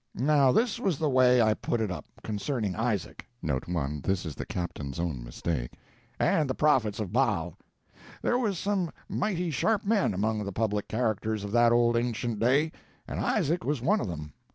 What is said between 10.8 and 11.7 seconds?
characters of